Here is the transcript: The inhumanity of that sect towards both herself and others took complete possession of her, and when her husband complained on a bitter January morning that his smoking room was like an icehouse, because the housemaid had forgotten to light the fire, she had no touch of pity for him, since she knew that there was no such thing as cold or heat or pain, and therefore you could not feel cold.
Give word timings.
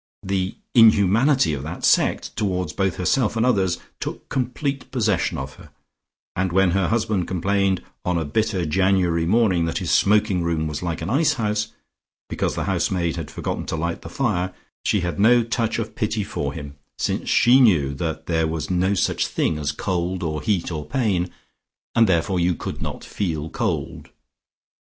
The 0.23 0.55
inhumanity 0.73 1.53
of 1.53 1.61
that 1.61 1.85
sect 1.85 2.35
towards 2.35 2.73
both 2.73 2.95
herself 2.95 3.37
and 3.37 3.45
others 3.45 3.77
took 3.99 4.29
complete 4.29 4.89
possession 4.89 5.37
of 5.37 5.57
her, 5.57 5.69
and 6.35 6.51
when 6.51 6.71
her 6.71 6.87
husband 6.87 7.27
complained 7.27 7.83
on 8.03 8.17
a 8.17 8.25
bitter 8.25 8.65
January 8.65 9.27
morning 9.27 9.65
that 9.65 9.77
his 9.77 9.91
smoking 9.91 10.41
room 10.41 10.65
was 10.65 10.81
like 10.81 11.03
an 11.03 11.11
icehouse, 11.11 11.67
because 12.29 12.55
the 12.55 12.63
housemaid 12.63 13.15
had 13.15 13.29
forgotten 13.29 13.67
to 13.67 13.75
light 13.75 14.01
the 14.01 14.09
fire, 14.09 14.55
she 14.83 15.01
had 15.01 15.19
no 15.19 15.43
touch 15.43 15.77
of 15.77 15.93
pity 15.93 16.23
for 16.23 16.51
him, 16.53 16.73
since 16.97 17.29
she 17.29 17.59
knew 17.61 17.93
that 17.93 18.25
there 18.25 18.47
was 18.47 18.71
no 18.71 18.95
such 18.95 19.27
thing 19.27 19.59
as 19.59 19.71
cold 19.71 20.23
or 20.23 20.41
heat 20.41 20.71
or 20.71 20.83
pain, 20.83 21.29
and 21.93 22.09
therefore 22.09 22.39
you 22.39 22.55
could 22.55 22.81
not 22.81 23.03
feel 23.05 23.51
cold. 23.51 24.09